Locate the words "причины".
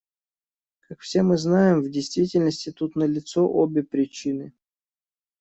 3.83-4.51